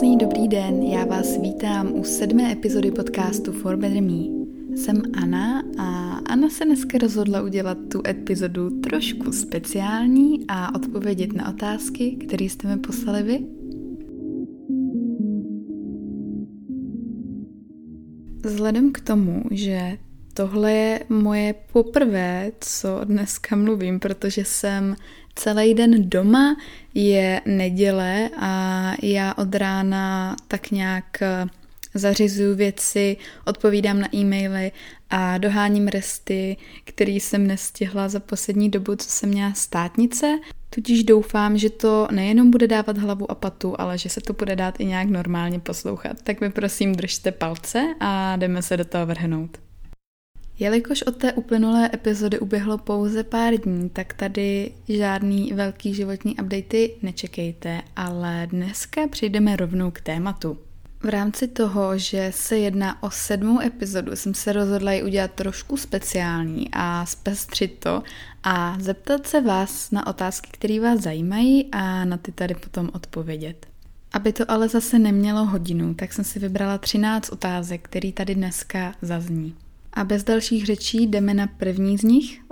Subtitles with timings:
[0.00, 4.24] Krásný dobrý den, já vás vítám u sedmé epizody podcastu For Better Me.
[4.76, 11.48] Jsem Anna a Anna se dneska rozhodla udělat tu epizodu trošku speciální a odpovědět na
[11.48, 13.46] otázky, které jste mi poslali vy.
[18.44, 19.98] Vzhledem k tomu, že
[20.34, 24.96] tohle je moje poprvé, co dneska mluvím, protože jsem
[25.40, 26.56] celý den doma,
[26.94, 31.46] je neděle a já od rána tak nějak eh,
[31.94, 34.72] zařizuju věci, odpovídám na e-maily
[35.10, 40.38] a doháním resty, který jsem nestihla za poslední dobu, co jsem měla státnice.
[40.70, 44.56] Tudíž doufám, že to nejenom bude dávat hlavu a patu, ale že se to bude
[44.56, 46.22] dát i nějak normálně poslouchat.
[46.22, 49.69] Tak mi prosím držte palce a jdeme se do toho vrhnout.
[50.60, 56.94] Jelikož od té uplynulé epizody uběhlo pouze pár dní, tak tady žádný velký životní updaty
[57.02, 60.58] nečekejte, ale dneska přijdeme rovnou k tématu.
[61.02, 65.76] V rámci toho, že se jedná o sedmou epizodu, jsem se rozhodla ji udělat trošku
[65.76, 68.02] speciální a zpestřit to
[68.42, 73.66] a zeptat se vás na otázky, které vás zajímají a na ty tady potom odpovědět.
[74.12, 78.94] Aby to ale zase nemělo hodinu, tak jsem si vybrala 13 otázek, které tady dneska
[79.02, 79.56] zazní.
[79.92, 82.42] A bez dalších řečí jdeme na první z nich.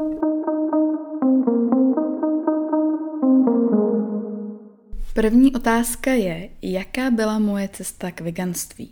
[5.14, 8.91] První otázka je, jaká byla moje cesta k veganství?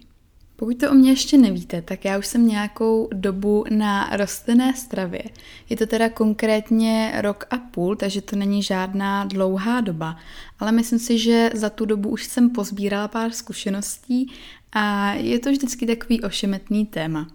[0.56, 5.22] Pokud to o mě ještě nevíte, tak já už jsem nějakou dobu na rostlinné stravě.
[5.70, 10.16] Je to teda konkrétně rok a půl, takže to není žádná dlouhá doba,
[10.58, 14.32] ale myslím si, že za tu dobu už jsem pozbírala pár zkušeností
[14.72, 17.28] a je to vždycky takový ošemetný téma.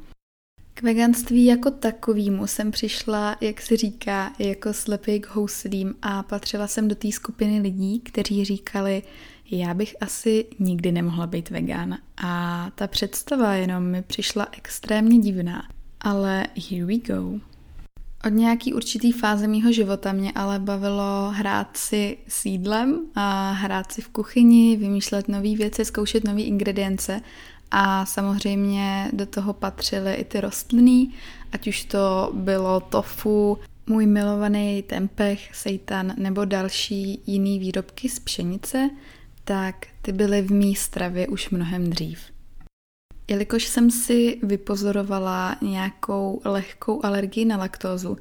[0.74, 6.68] K veganství jako takovýmu jsem přišla, jak se říká, jako slepý k houslím a patřila
[6.68, 9.04] jsem do té skupiny lidí, kteří říkali,
[9.52, 11.98] já bych asi nikdy nemohla být vegan.
[12.24, 15.68] A ta představa jenom mi přišla extrémně divná.
[16.02, 17.40] Ale here we go.
[18.26, 23.92] Od nějaký určitý fáze mýho života mě ale bavilo hrát si s jídlem a hrát
[23.92, 27.22] si v kuchyni, vymýšlet nové věci, zkoušet nové ingredience
[27.72, 31.08] a samozřejmě do toho patřily i ty rostliny,
[31.52, 38.90] ať už to bylo tofu, můj milovaný tempeh, seitan nebo další jiný výrobky z pšenice,
[39.44, 42.20] tak ty byly v mý stravě už mnohem dřív.
[43.28, 48.18] Jelikož jsem si vypozorovala nějakou lehkou alergii na laktózu,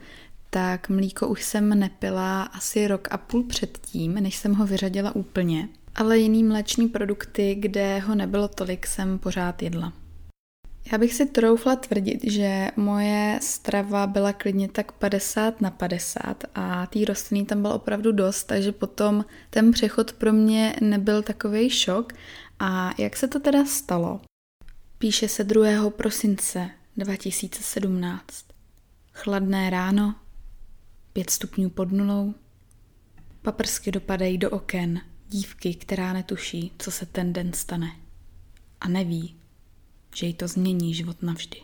[0.51, 5.69] tak mlíko už jsem nepila asi rok a půl předtím, než jsem ho vyřadila úplně
[6.01, 9.93] ale jiný mléční produkty, kde ho nebylo tolik, jsem pořád jedla.
[10.93, 16.87] Já bych si troufla tvrdit, že moje strava byla klidně tak 50 na 50 a
[16.87, 22.13] té rostliny tam byl opravdu dost, takže potom ten přechod pro mě nebyl takový šok.
[22.59, 24.21] A jak se to teda stalo?
[24.99, 25.91] Píše se 2.
[25.91, 28.45] prosince 2017.
[29.13, 30.15] Chladné ráno,
[31.13, 32.35] 5 stupňů pod nulou,
[33.43, 35.01] paprsky dopadají do oken,
[35.31, 37.91] dívky, která netuší, co se ten den stane
[38.81, 39.35] a neví,
[40.15, 41.61] že jí to změní život navždy.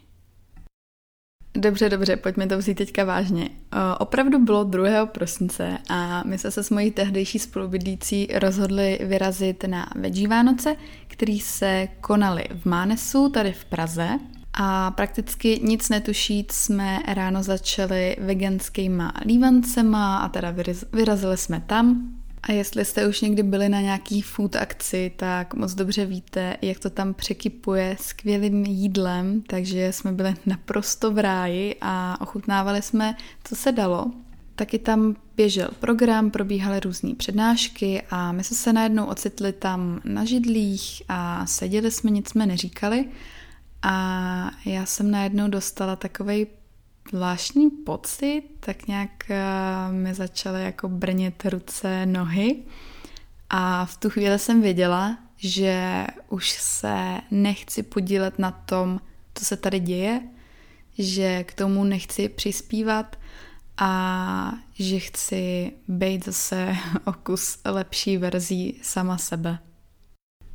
[1.55, 3.49] Dobře, dobře, pojďme to vzít teďka vážně.
[3.49, 5.07] O, opravdu bylo 2.
[5.07, 10.77] prosince a my se se s mojí tehdejší spolubydlící rozhodli vyrazit na Veggie Vánoce,
[11.09, 14.09] který se konaly v Mánesu, tady v Praze.
[14.55, 20.55] A prakticky nic netušíc jsme ráno začali veganskýma lívancema a teda
[20.93, 22.16] vyrazili jsme tam
[22.49, 26.79] a jestli jste už někdy byli na nějaký food akci, tak moc dobře víte, jak
[26.79, 33.57] to tam překypuje skvělým jídlem, takže jsme byli naprosto v ráji a ochutnávali jsme, co
[33.57, 34.13] se dalo.
[34.55, 40.25] Taky tam běžel program, probíhaly různé přednášky a my jsme se najednou ocitli tam na
[40.25, 43.05] židlích a seděli jsme, nic jsme neříkali.
[43.83, 46.47] A já jsem najednou dostala takový
[47.11, 52.63] zvláštní pocit, tak nějak uh, mi začaly jako brnit ruce, nohy
[53.51, 59.01] a v tu chvíli jsem věděla, že už se nechci podílet na tom,
[59.35, 60.23] co se tady děje,
[60.99, 63.17] že k tomu nechci přispívat
[63.79, 69.59] a že chci být zase o kus lepší verzí sama sebe.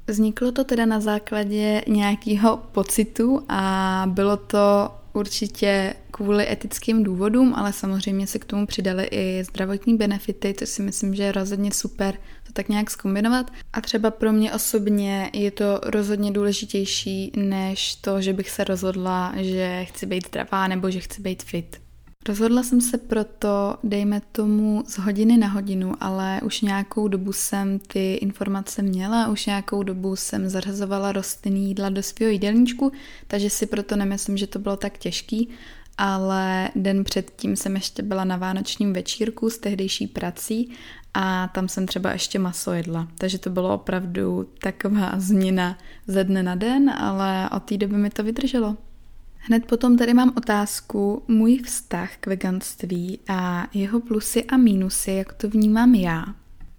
[0.08, 7.74] Vzniklo to teda na základě nějakého pocitu a bylo to určitě kvůli etickým důvodům, ale
[7.74, 12.18] samozřejmě se k tomu přidaly i zdravotní benefity, což si myslím, že je rozhodně super
[12.48, 13.52] to tak nějak skombinovat.
[13.74, 19.34] A třeba pro mě osobně je to rozhodně důležitější, než to, že bych se rozhodla,
[19.38, 21.82] že chci být zdravá nebo že chci být fit.
[22.28, 27.80] Rozhodla jsem se proto, dejme tomu, z hodiny na hodinu, ale už nějakou dobu jsem
[27.80, 32.92] ty informace měla, už nějakou dobu jsem zařazovala rostlinný jídla do svého jídelníčku,
[33.28, 35.50] takže si proto nemyslím, že to bylo tak těžký,
[35.98, 40.72] ale den předtím jsem ještě byla na vánočním večírku s tehdejší prací
[41.14, 43.08] a tam jsem třeba ještě maso jedla.
[43.18, 45.78] Takže to bylo opravdu taková změna
[46.08, 48.78] ze dne na den, ale od té doby mi to vydrželo.
[49.44, 55.34] Hned potom tady mám otázku, můj vztah k veganství a jeho plusy a mínusy, jak
[55.34, 56.26] to vnímám já.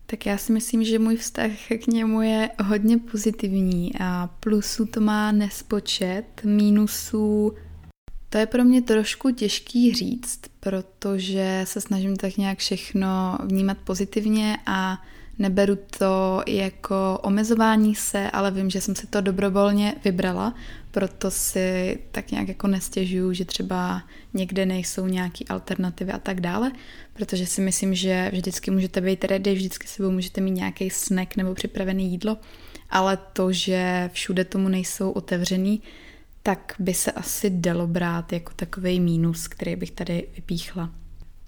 [0.07, 1.51] Tak já si myslím, že můj vztah
[1.85, 7.53] k němu je hodně pozitivní a plusů to má nespočet, mínusů
[8.33, 14.59] to je pro mě trošku těžký říct, protože se snažím tak nějak všechno vnímat pozitivně
[14.67, 15.03] a
[15.43, 20.55] neberu to jako omezování se, ale vím, že jsem si to dobrovolně vybrala,
[20.91, 24.03] proto si tak nějak jako nestěžuju, že třeba
[24.35, 26.73] někde nejsou nějaké alternativy a tak dále,
[27.13, 31.55] protože si myslím, že vždycky můžete být ready, vždycky sebou můžete mít nějaký snack nebo
[31.55, 32.37] připravené jídlo,
[32.91, 35.83] ale to, že všude tomu nejsou otevřený,
[36.43, 41.02] tak by se asi dalo brát jako takový mínus, který bych tady vypíchla.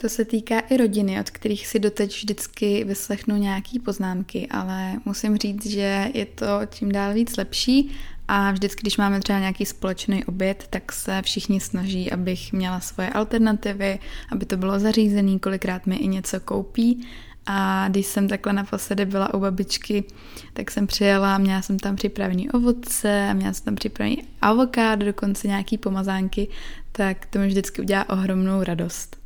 [0.05, 5.37] To se týká i rodiny, od kterých si doteď vždycky vyslechnu nějaký poznámky, ale musím
[5.37, 7.91] říct, že je to čím dál víc lepší
[8.29, 13.11] a vždycky, když máme třeba nějaký společný oběd, tak se všichni snaží, abych měla svoje
[13.11, 13.99] alternativy,
[14.33, 17.07] aby to bylo zařízené, kolikrát mi i něco koupí
[17.47, 20.05] a když jsem takhle naposledy byla u babičky,
[20.53, 25.79] tak jsem přijela, měla jsem tam připravený ovoce, měla jsem tam připravený avokádo, dokonce nějaký
[25.79, 26.49] pomazánky,
[26.93, 29.24] tak to mi vždycky udělá ohromnou radost.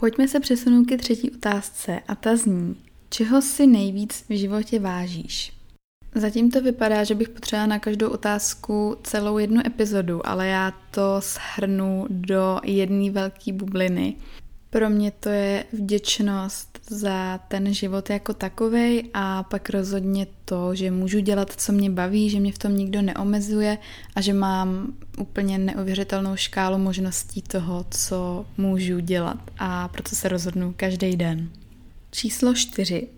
[0.00, 2.76] Pojďme se přesunout ke třetí otázce a ta zní,
[3.10, 5.52] čeho si nejvíc v životě vážíš?
[6.14, 11.20] Zatím to vypadá, že bych potřebovala na každou otázku celou jednu epizodu, ale já to
[11.20, 14.16] shrnu do jedné velké bubliny.
[14.70, 20.90] Pro mě to je vděčnost za ten život jako takový a pak rozhodně to, že
[20.90, 23.78] můžu dělat, co mě baví, že mě v tom nikdo neomezuje
[24.14, 30.74] a že mám úplně neuvěřitelnou škálu možností toho, co můžu dělat a proto se rozhodnu
[30.76, 31.50] každý den.
[32.10, 33.08] Číslo čtyři.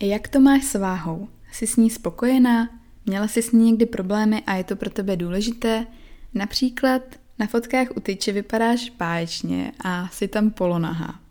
[0.00, 1.28] Jak to máš s váhou?
[1.52, 2.68] Jsi s ní spokojená?
[3.06, 5.86] Měla jsi s ní někdy problémy a je to pro tebe důležité?
[6.34, 7.02] Například
[7.38, 11.23] na fotkách u tyče vypadáš báječně a si tam polonahá.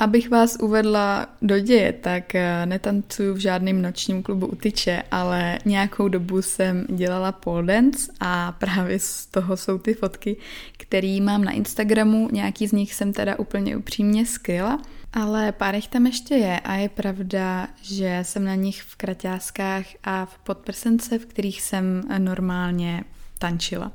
[0.00, 5.58] Abych vás uvedla do děje, tak eh, netancuju v žádném nočním klubu u tyče, ale
[5.64, 10.36] nějakou dobu jsem dělala pole dance a právě z toho jsou ty fotky,
[10.76, 12.28] které mám na Instagramu.
[12.32, 14.82] Nějaký z nich jsem teda úplně upřímně skryla,
[15.12, 19.84] ale pár jich tam ještě je a je pravda, že jsem na nich v kraťáskách
[20.04, 23.04] a v podprsence, v kterých jsem normálně
[23.38, 23.92] tančila.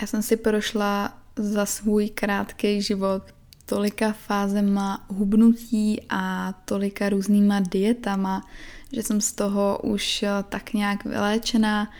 [0.00, 3.22] Já jsem si prošla za svůj krátký život
[3.70, 8.46] tolika fázema hubnutí a tolika různýma dietama,
[8.92, 11.90] že jsem z toho už tak nějak vyléčená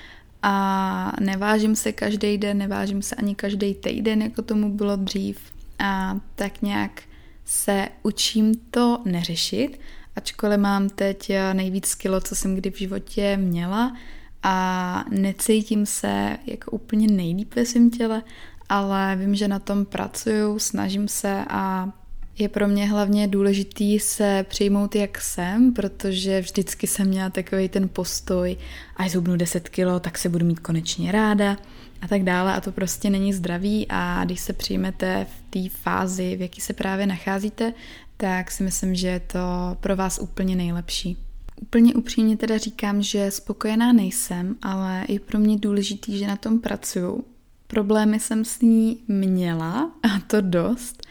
[0.42, 5.38] a nevážím se každý den, nevážím se ani každý týden, jako tomu bylo dřív.
[5.78, 7.02] A tak nějak
[7.44, 9.80] se učím to neřešit,
[10.16, 13.96] ačkoliv mám teď nejvíc kilo, co jsem kdy v životě měla
[14.42, 18.22] a necítím se jako úplně nejlíp ve svém těle,
[18.70, 21.92] ale vím, že na tom pracuju, snažím se a
[22.38, 27.88] je pro mě hlavně důležitý se přijmout, jak jsem, protože vždycky jsem měla takový ten
[27.88, 28.56] postoj,
[28.96, 31.56] až zhubnu 10 kilo, tak se budu mít konečně ráda
[32.02, 36.36] a tak dále a to prostě není zdravý a když se přijmete v té fázi,
[36.36, 37.72] v jaký se právě nacházíte,
[38.16, 39.38] tak si myslím, že je to
[39.80, 41.16] pro vás úplně nejlepší.
[41.62, 46.58] Úplně upřímně teda říkám, že spokojená nejsem, ale je pro mě důležitý, že na tom
[46.58, 47.24] pracuju.
[47.70, 51.06] Problémy jsem s ní měla, a to dost.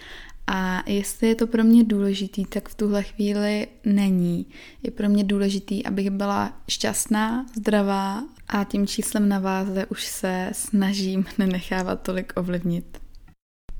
[0.47, 4.45] A jestli je to pro mě důležitý, tak v tuhle chvíli není.
[4.83, 10.49] Je pro mě důležitý, abych byla šťastná, zdravá a tím číslem na váze už se
[10.53, 12.97] snažím nenechávat tolik ovlivnit.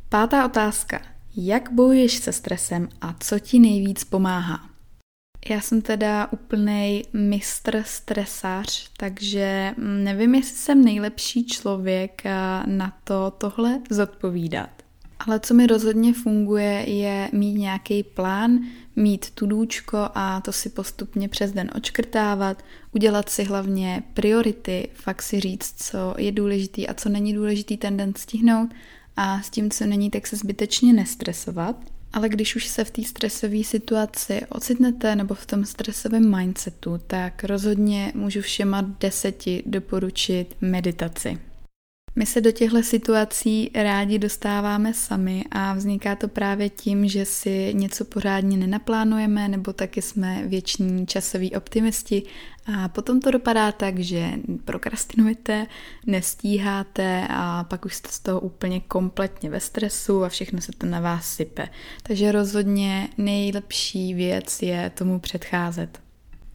[0.09, 1.01] Pátá otázka.
[1.35, 4.68] Jak bojuješ se stresem a co ti nejvíc pomáhá?
[5.49, 12.31] Já jsem teda úplný mistr stresář, takže nevím, jestli jsem nejlepší člověk eh,
[12.65, 14.69] na to tohle zodpovídat.
[15.19, 18.59] Ale co mi rozhodně funguje, je mít nějaký plán,
[18.95, 25.39] mít tudůčko a to si postupně přes den očkrtávat, udělat si hlavně priority, fakt si
[25.39, 28.69] říct, co je důležitý a co není důležitý ten den stihnout
[29.17, 31.75] a s tím, co není, tak se zbytečně nestresovat.
[32.13, 37.43] Ale když už se v té stresové situaci ocitnete nebo v tom stresovém mindsetu, tak
[37.43, 41.48] rozhodně můžu všema deseti doporučit meditaci.
[42.15, 47.73] My se do těchto situací rádi dostáváme sami a vzniká to právě tím, že si
[47.73, 52.23] něco pořádně nenaplánujeme nebo taky jsme věční časoví optimisti
[52.65, 54.29] a potom to dopadá tak, že
[54.65, 55.67] prokrastinujete,
[56.05, 60.85] nestíháte a pak už jste z toho úplně kompletně ve stresu a všechno se to
[60.85, 61.69] na vás sype.
[62.03, 66.08] Takže rozhodně nejlepší věc je tomu předcházet.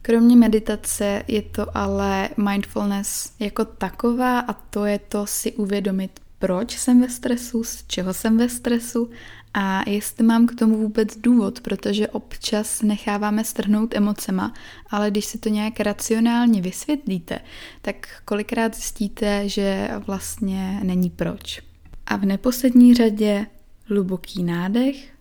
[0.05, 6.77] Kromě meditace je to ale mindfulness jako taková a to je to si uvědomit, proč
[6.77, 9.09] jsem ve stresu, z čeho jsem ve stresu
[9.53, 14.53] a jestli mám k tomu vůbec důvod, protože občas necháváme strhnout emocema,
[14.89, 17.39] ale když si to nějak racionálně vysvětlíte,
[17.81, 21.61] tak kolikrát zjistíte, že vlastně není proč.
[22.05, 23.45] A v neposlední řadě
[23.85, 25.13] hluboký nádech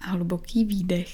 [0.00, 1.10] a hluboký výdech.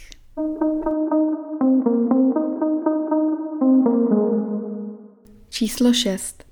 [5.59, 6.45] Číslo 6.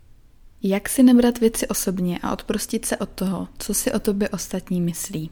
[0.62, 4.80] Jak si nebrat věci osobně a odprostit se od toho, co si o tobě ostatní
[4.80, 5.30] myslí.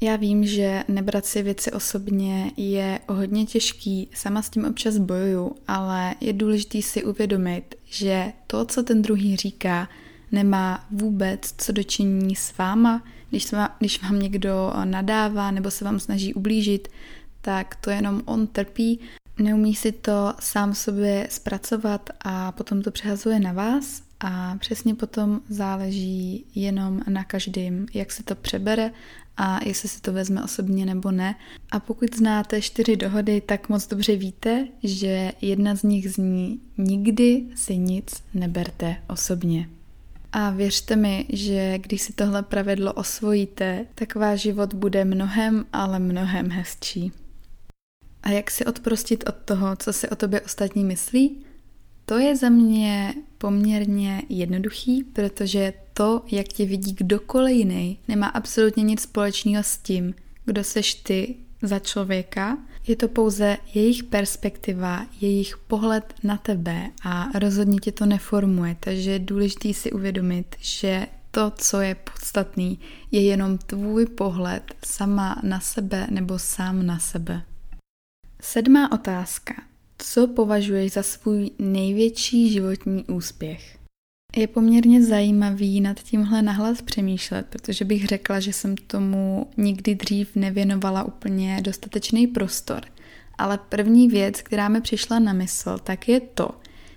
[0.00, 5.56] Já vím, že nebrat si věci osobně je hodně těžký, sama s tím občas bojuju,
[5.68, 9.88] ale je důležité si uvědomit, že to, co ten druhý říká,
[10.32, 13.04] nemá vůbec co dočinění s váma.
[13.30, 16.88] Když, vám, když vám někdo nadává nebo se vám snaží ublížit,
[17.40, 19.00] tak to jenom on trpí
[19.38, 25.40] neumí si to sám sobě zpracovat a potom to přehazuje na vás a přesně potom
[25.48, 28.90] záleží jenom na každém, jak se to přebere
[29.36, 31.34] a jestli si to vezme osobně nebo ne.
[31.70, 37.44] A pokud znáte čtyři dohody, tak moc dobře víte, že jedna z nich zní nikdy
[37.54, 39.68] si nic neberte osobně.
[40.32, 45.98] A věřte mi, že když si tohle pravidlo osvojíte, tak váš život bude mnohem, ale
[45.98, 47.12] mnohem hezčí.
[48.24, 51.44] A jak si odprostit od toho, co si o tobě ostatní myslí?
[52.06, 58.82] To je za mě poměrně jednoduchý, protože to, jak tě vidí kdokoliv jiný, nemá absolutně
[58.84, 60.14] nic společného s tím,
[60.44, 62.58] kdo seš ty za člověka.
[62.86, 69.10] Je to pouze jejich perspektiva, jejich pohled na tebe a rozhodně tě to neformuje, takže
[69.10, 72.78] je důležité si uvědomit, že to, co je podstatný,
[73.10, 77.42] je jenom tvůj pohled sama na sebe nebo sám na sebe.
[78.46, 79.54] Sedmá otázka.
[79.98, 83.78] Co považuješ za svůj největší životní úspěch?
[84.36, 90.36] Je poměrně zajímavý nad tímhle nahlas přemýšlet, protože bych řekla, že jsem tomu nikdy dřív
[90.36, 92.82] nevěnovala úplně dostatečný prostor.
[93.38, 96.50] Ale první věc, která mi přišla na mysl, tak je to,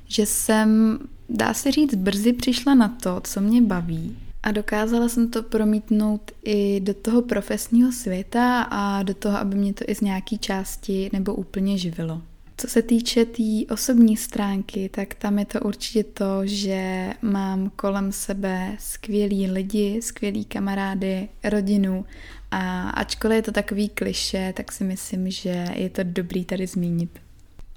[0.07, 0.99] že jsem,
[1.29, 6.31] dá se říct, brzy přišla na to, co mě baví a dokázala jsem to promítnout
[6.43, 11.09] i do toho profesního světa a do toho, aby mě to i z nějaký části
[11.13, 12.21] nebo úplně živilo.
[12.57, 17.71] Co se týče té tý osobní stránky, tak tam je to určitě to, že mám
[17.75, 22.05] kolem sebe skvělí lidi, skvělí kamarády, rodinu
[22.51, 27.19] a ačkoliv je to takový kliše, tak si myslím, že je to dobrý tady zmínit.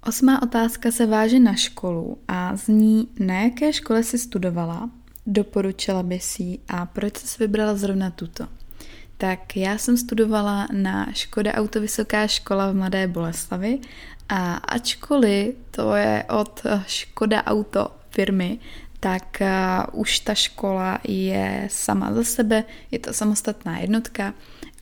[0.06, 4.90] Osmá otázka se váže na školu a zní, na jaké škole si studovala,
[5.26, 8.46] doporučila by si a proč jsi vybrala zrovna tuto?
[9.16, 13.78] Tak já jsem studovala na Škoda Auto Vysoká škola v Mladé Boleslavi
[14.28, 18.58] a ačkoliv to je od Škoda Auto firmy,
[19.00, 24.34] tak uh, už ta škola je sama za sebe, je to samostatná jednotka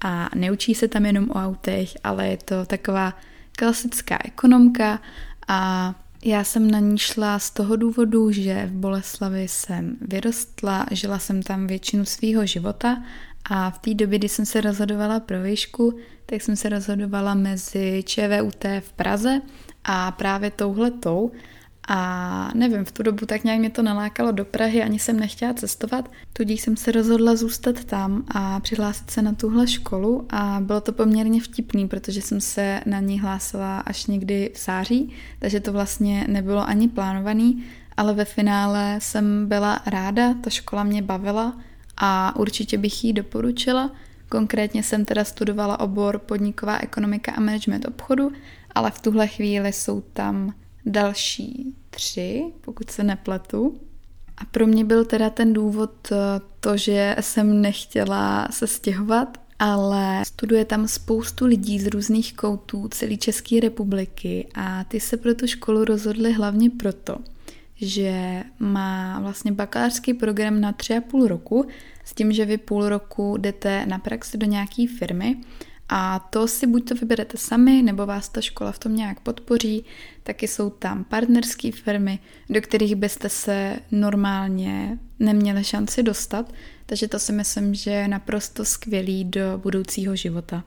[0.05, 3.15] a neučí se tam jenom o autech, ale je to taková
[3.59, 5.01] klasická ekonomka
[5.49, 11.19] a já jsem na ní šla z toho důvodu, že v Boleslavi jsem vyrostla, žila
[11.19, 13.03] jsem tam většinu svého života
[13.51, 18.03] a v té době, kdy jsem se rozhodovala pro výšku, tak jsem se rozhodovala mezi
[18.07, 19.41] ČVUT v Praze
[19.85, 21.31] a právě touhletou.
[21.91, 25.55] A nevím, v tu dobu tak nějak mě to nalákalo do Prahy, ani jsem nechtěla
[25.55, 30.81] cestovat, tudíž jsem se rozhodla zůstat tam a přihlásit se na tuhle školu a bylo
[30.81, 35.73] to poměrně vtipný, protože jsem se na ní hlásila až někdy v září, takže to
[35.73, 37.65] vlastně nebylo ani plánovaný,
[37.97, 41.59] ale ve finále jsem byla ráda, ta škola mě bavila
[41.97, 43.91] a určitě bych ji doporučila.
[44.29, 48.33] Konkrétně jsem teda studovala obor podniková ekonomika a management obchodu,
[48.75, 50.55] ale v tuhle chvíli jsou tam
[50.87, 53.81] další tři, pokud se nepletu.
[54.39, 56.17] A pro mě byl teda ten důvod eh,
[56.61, 63.17] to, že jsem nechtěla se stěhovat, ale studuje tam spoustu lidí z různých koutů celé
[63.17, 67.17] České republiky a ty se pro tu školu rozhodli hlavně proto,
[67.77, 71.67] že má vlastně bakalářský program na tři a půl roku
[72.05, 75.37] s tím, že vy půl roku jdete na praxi do nějaké firmy
[75.89, 79.85] A to si buď to vyberete sami, nebo vás ta škola v tom nějak podpoří.
[80.23, 82.19] Taky jsou tam partnerské firmy,
[82.51, 86.53] do kterých byste se normálně neměli šanci dostat.
[86.87, 90.65] Takže to si myslím, že je naprosto skvělý do budoucího života.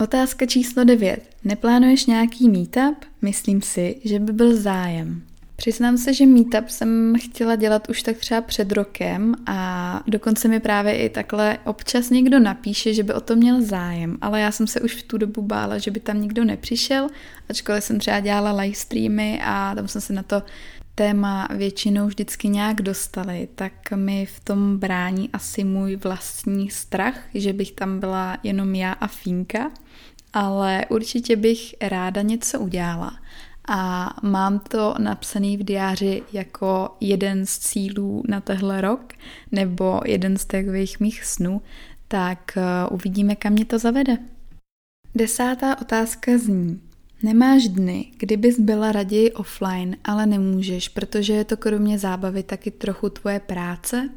[0.00, 1.30] Otázka číslo 9.
[1.44, 3.04] Neplánuješ nějaký meetup?
[3.22, 5.22] Myslím si, že by byl zájem.
[5.56, 10.60] Přiznám se, že meetup jsem chtěla dělat už tak třeba před rokem a dokonce mi
[10.60, 14.66] právě i takhle občas někdo napíše, že by o to měl zájem, ale já jsem
[14.66, 17.08] se už v tu dobu bála, že by tam nikdo nepřišel,
[17.48, 20.42] ačkoliv jsem třeba dělala live streamy a tam jsem se na to
[20.94, 27.52] téma většinou vždycky nějak dostali, tak mi v tom brání asi můj vlastní strach, že
[27.52, 29.70] bych tam byla jenom já a Fínka,
[30.32, 33.18] ale určitě bych ráda něco udělala
[33.68, 39.12] a mám to napsaný v diáři jako jeden z cílů na tehle rok
[39.52, 41.62] nebo jeden z takových mých snů,
[42.08, 44.18] tak eh, uvidíme, kam mě to zavede.
[45.14, 46.80] Desátá otázka zní,
[47.24, 53.10] Nemáš dny, kdybys byla raději offline, ale nemůžeš, protože je to kromě zábavy taky trochu
[53.10, 54.08] tvoje práce?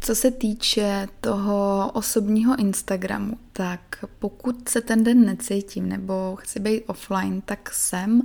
[0.00, 6.82] Co se týče toho osobního Instagramu, tak pokud se ten den necítím nebo chci být
[6.86, 8.22] offline, tak jsem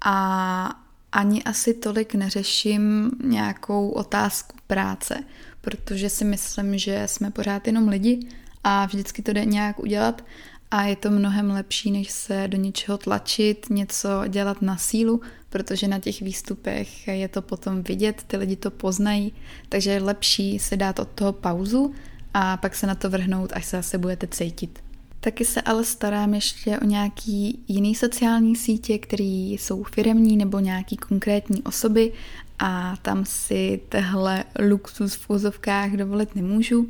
[0.00, 0.68] a
[1.12, 5.24] ani asi tolik neřeším nějakou otázku práce,
[5.60, 8.28] protože si myslím, že jsme pořád jenom lidi
[8.64, 10.24] a vždycky to jde nějak udělat
[10.70, 15.20] a je to mnohem lepší, než se do něčeho tlačit, něco dělat na sílu,
[15.50, 19.32] protože na těch výstupech je to potom vidět, ty lidi to poznají,
[19.68, 21.94] takže je lepší se dát od toho pauzu
[22.34, 24.78] a pak se na to vrhnout, až se zase budete cítit.
[25.20, 30.96] Taky se ale starám ještě o nějaký jiný sociální sítě, které jsou firemní nebo nějaký
[30.96, 32.12] konkrétní osoby
[32.58, 36.88] a tam si tehle luxus v úzovkách dovolit nemůžu.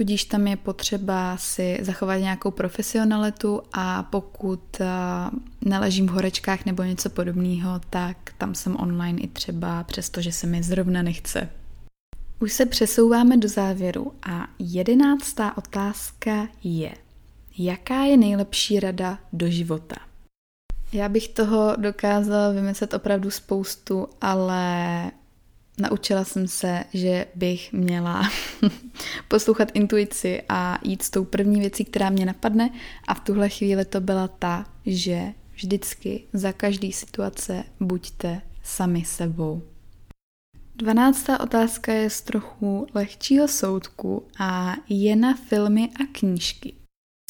[0.00, 4.86] Tudíž tam je potřeba si zachovat nějakou profesionalitu a pokud eh,
[5.60, 10.46] neležím v horečkách nebo něco podobného, tak tam jsem online i třeba přesto, že se
[10.46, 11.48] mi zrovna nechce.
[12.38, 16.94] Už se přesouváme do závěru a jedenáctá otázka je,
[17.58, 19.96] jaká je nejlepší rada do života?
[20.92, 25.10] Já bych toho dokázala vymyslet opravdu spoustu, ale
[25.78, 28.30] Naučila jsem se, že bych měla
[29.28, 32.70] poslouchat intuici a jít s tou první věcí, která mě napadne
[33.08, 39.62] a v tuhle chvíli to byla ta, že vždycky za každý situace buďte sami sebou.
[40.74, 46.79] Dvanáctá otázka je z trochu lehčího soudku a je na filmy a knížky.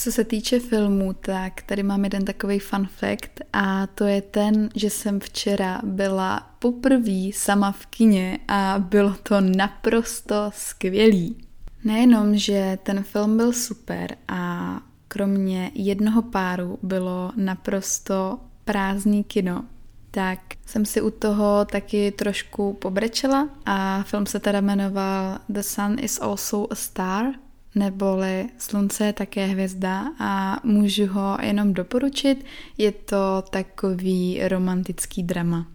[0.02, 4.68] Co se týče filmů, tak tady mám jeden takový fun fact a to je ten,
[4.74, 11.36] že jsem včera byla poprvé sama v kině a bylo to naprosto skvělý.
[11.84, 19.64] Nejenom, že ten film byl super a kromě jednoho páru bylo naprosto prázdný kino,
[20.10, 25.96] tak jsem si u toho taky trošku pobrečela a film se teda jmenoval The Sun
[26.00, 27.26] is also a Star–
[27.74, 32.44] neboli Slunce je také hvězda a můžu ho jenom doporučit.
[32.78, 35.66] Je to takový romantický drama.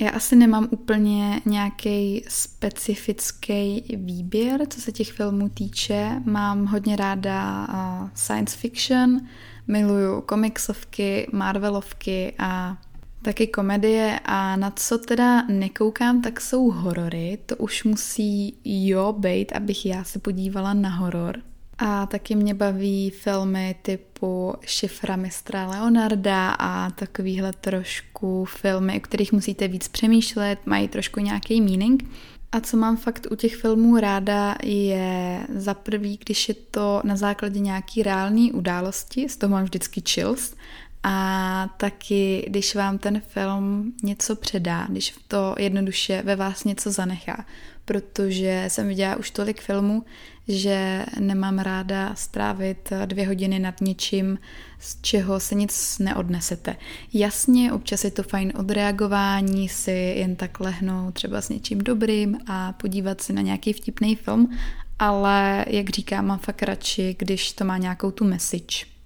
[0.00, 6.22] Já asi nemám úplně nějaký specifický výběr, co se těch filmů týče.
[6.24, 7.66] Mám hodně ráda
[8.14, 9.20] science fiction,
[9.66, 12.78] miluju komiksovky, Marvelovky a
[13.22, 17.38] taky komedie a na co teda nekoukám, tak jsou horory.
[17.46, 21.38] To už musí jo být, abych já se podívala na horor.
[21.78, 29.32] A taky mě baví filmy typu Šifra mistra Leonarda a takovýhle trošku filmy, o kterých
[29.32, 32.10] musíte víc přemýšlet, mají trošku nějaký meaning.
[32.52, 37.16] A co mám fakt u těch filmů ráda je za prvý, když je to na
[37.16, 40.54] základě nějaký reální události, z toho mám vždycky chills,
[41.02, 47.44] a taky, když vám ten film něco předá, když to jednoduše ve vás něco zanechá,
[47.84, 50.04] protože jsem viděla už tolik filmů,
[50.48, 54.38] že nemám ráda strávit dvě hodiny nad něčím,
[54.78, 56.76] z čeho se nic neodnesete.
[57.12, 62.72] Jasně, občas je to fajn odreagování, si jen tak lehnout třeba s něčím dobrým a
[62.72, 64.58] podívat si na nějaký vtipný film,
[64.98, 68.97] ale jak říkám, mám fakt radši, když to má nějakou tu message.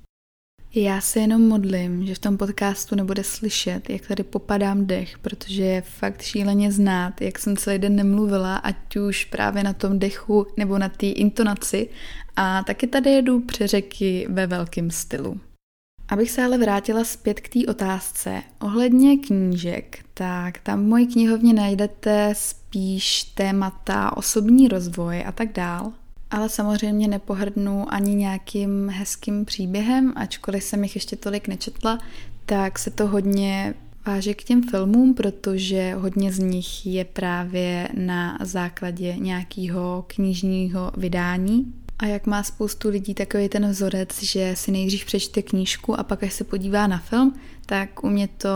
[0.75, 5.63] Já se jenom modlím, že v tom podcastu nebude slyšet, jak tady popadám dech, protože
[5.63, 10.47] je fakt šíleně znát, jak jsem celý den nemluvila, ať už právě na tom dechu
[10.57, 11.89] nebo na té intonaci.
[12.37, 15.41] A taky tady jedu přeřeky ve velkém stylu.
[16.09, 21.55] Abych se ale vrátila zpět k té otázce ohledně knížek, tak tam v mojí knihovně
[21.55, 25.93] najdete spíš témata osobní rozvoj a tak dál.
[26.33, 31.99] Ale samozřejmě nepohrdnu ani nějakým hezkým příběhem, ačkoliv jsem jich ještě tolik nečetla,
[32.47, 33.75] tak se to hodně
[34.07, 41.75] váže k těm filmům, protože hodně z nich je právě na základě nějakého knižního vydání.
[41.99, 46.23] A jak má spoustu lidí takový ten vzorec, že si nejdřív přečte knížku a pak
[46.23, 47.35] až se podívá na film,
[47.67, 48.49] tak u mě to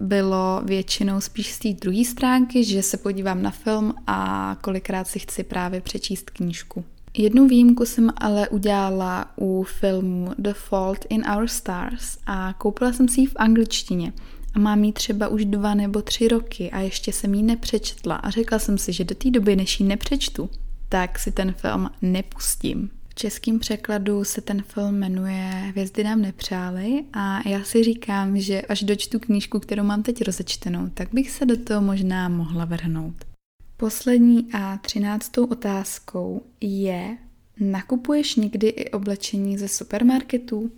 [0.00, 5.18] bylo většinou spíš z té druhé stránky, že se podívám na film a kolikrát si
[5.18, 6.84] chci právě přečíst knížku.
[7.16, 13.08] Jednu výjimku jsem ale udělala u filmu The Fault in Our Stars a koupila jsem
[13.08, 14.12] si ji v angličtině.
[14.54, 18.30] A mám ji třeba už dva nebo tři roky a ještě jsem ji nepřečetla a
[18.30, 20.50] řekla jsem si, že do té doby, než ji nepřečtu,
[20.88, 22.90] tak si ten film nepustím.
[23.08, 28.62] V českém překladu se ten film jmenuje Hvězdy nám nepřáli a já si říkám, že
[28.62, 33.29] až dočtu knížku, kterou mám teď rozečtenou, tak bych se do toho možná mohla vrhnout.
[33.80, 37.16] Poslední a třináctou otázkou je,
[37.60, 40.70] nakupuješ někdy i oblečení ze supermarketů?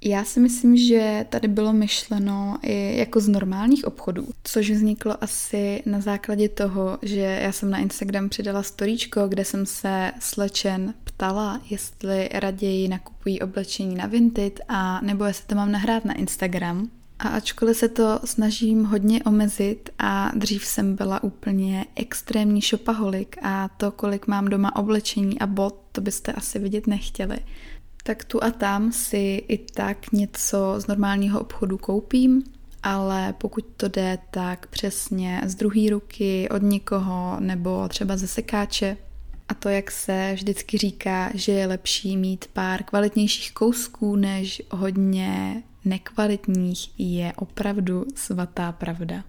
[0.00, 5.82] Já si myslím, že tady bylo myšleno i jako z normálních obchodů, což vzniklo asi
[5.86, 11.60] na základě toho, že já jsem na Instagram přidala storíčko, kde jsem se slečen ptala,
[11.70, 16.90] jestli raději nakupují oblečení na Vinted a nebo jestli to mám nahrát na Instagram.
[17.18, 23.68] A ačkoliv se to snažím hodně omezit a dřív jsem byla úplně extrémní šopaholik a
[23.68, 27.38] to, kolik mám doma oblečení a bot, to byste asi vidět nechtěli
[28.06, 32.42] tak tu a tam si i tak něco z normálního obchodu koupím,
[32.82, 38.96] ale pokud to jde, tak přesně z druhé ruky od někoho nebo třeba ze sekáče.
[39.48, 45.62] A to, jak se vždycky říká, že je lepší mít pár kvalitnějších kousků než hodně
[45.84, 49.24] nekvalitních, je opravdu svatá pravda.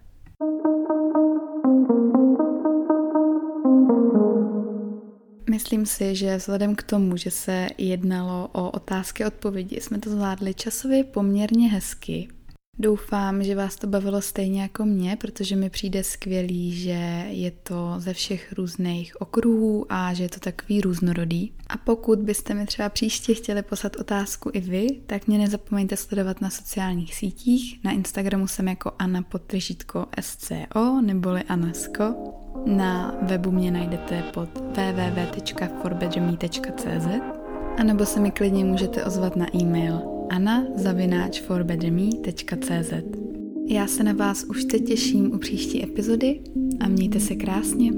[5.50, 10.54] Myslím si, že vzhledem k tomu, že se jednalo o otázky odpovědi, jsme to zvládli
[10.54, 12.28] časově poměrně hezky.
[12.80, 17.94] Doufám, že vás to bavilo stejně jako mě, protože mi přijde skvělý, že je to
[17.98, 21.52] ze všech různých okruhů a že je to takový různorodý.
[21.68, 26.42] A pokud byste mi třeba příště chtěli poslat otázku i vy, tak mě nezapomeňte sledovat
[26.42, 27.80] na sociálních sítích.
[27.84, 32.16] Na Instagramu jsem jako Anna podtržítko SCO neboli Anasko.
[32.66, 37.08] Na webu mě najdete pod www.forbedrome.cz
[37.78, 42.94] a nebo se mi klidně můžete ozvat na e-mail anna.forbedrome.cz
[43.68, 46.42] Já se na vás už teď těším u příští epizody
[46.80, 47.92] a mějte se krásně.